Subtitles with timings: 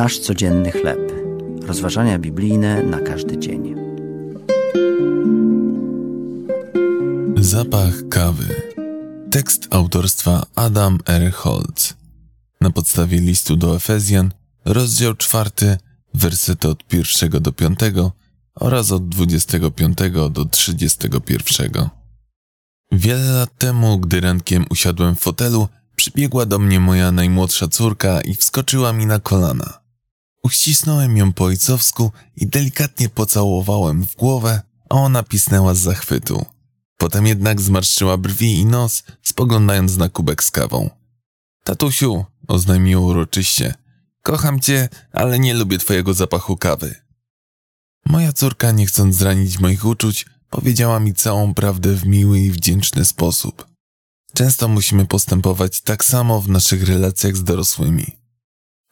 [0.00, 1.12] Nasz codzienny chleb.
[1.62, 3.74] Rozważania biblijne na każdy dzień.
[7.36, 8.62] Zapach kawy.
[9.30, 11.32] Tekst autorstwa Adam R.
[11.32, 11.94] Holtz.
[12.60, 14.32] Na podstawie listu do Efezjan,
[14.64, 15.76] rozdział czwarty,
[16.14, 18.12] wersety od pierwszego do piątego
[18.54, 21.90] oraz od dwudziestego piątego do trzydziestego pierwszego.
[22.92, 28.34] Wiele lat temu, gdy rankiem usiadłem w fotelu, przybiegła do mnie moja najmłodsza córka i
[28.34, 29.79] wskoczyła mi na kolana.
[30.42, 36.46] Uścisnąłem ją po ojcowsku i delikatnie pocałowałem w głowę, a ona pisnęła z zachwytu.
[36.96, 40.90] Potem jednak zmarszczyła brwi i nos, spoglądając na kubek z kawą.
[41.64, 43.74] Tatusiu, oznajmiła uroczyście,
[44.22, 46.94] kocham cię, ale nie lubię twojego zapachu kawy.
[48.06, 53.04] Moja córka, nie chcąc zranić moich uczuć, powiedziała mi całą prawdę w miły i wdzięczny
[53.04, 53.66] sposób.
[54.34, 58.19] Często musimy postępować tak samo w naszych relacjach z dorosłymi.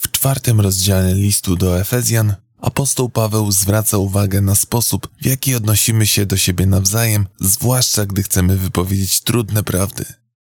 [0.00, 6.06] W czwartym rozdziale listu do Efezjan apostoł Paweł zwraca uwagę na sposób, w jaki odnosimy
[6.06, 10.04] się do siebie nawzajem, zwłaszcza gdy chcemy wypowiedzieć trudne prawdy.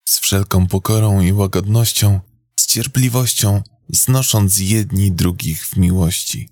[0.05, 2.19] Z wszelką pokorą i łagodnością,
[2.59, 6.49] z cierpliwością, znosząc jedni drugich w miłości.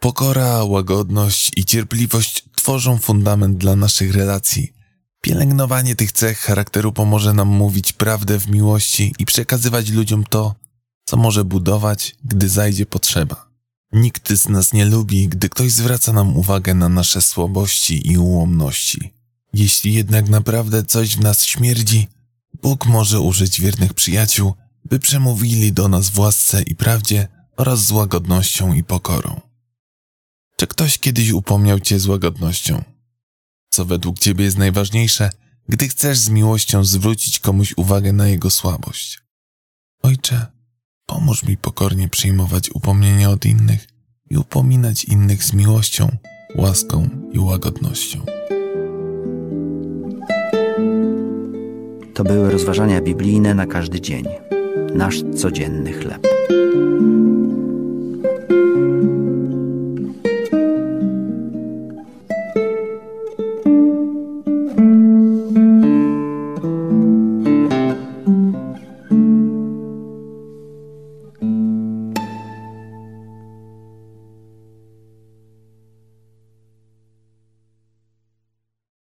[0.00, 4.72] Pokora, łagodność i cierpliwość tworzą fundament dla naszych relacji.
[5.20, 10.54] Pielęgnowanie tych cech charakteru pomoże nam mówić prawdę w miłości i przekazywać ludziom to,
[11.10, 13.50] co może budować, gdy zajdzie potrzeba.
[13.92, 19.12] Nikt z nas nie lubi, gdy ktoś zwraca nam uwagę na nasze słabości i ułomności.
[19.52, 22.08] Jeśli jednak naprawdę coś w nas śmierdzi,
[22.62, 27.90] Bóg może użyć wiernych przyjaciół, by przemówili do nas w łasce i prawdzie oraz z
[27.90, 29.40] łagodnością i pokorą.
[30.56, 32.84] Czy ktoś kiedyś upomniał cię z łagodnością?
[33.68, 35.30] Co według ciebie jest najważniejsze,
[35.68, 39.18] gdy chcesz z miłością zwrócić komuś uwagę na jego słabość?
[40.02, 40.59] Ojcze,
[41.10, 43.86] pomóż mi pokornie przyjmować upomnienia od innych
[44.30, 46.08] i upominać innych z miłością,
[46.56, 48.20] łaską i łagodnością.
[52.14, 54.24] To były rozważania biblijne na każdy dzień.
[54.94, 56.26] Nasz codzienny chleb.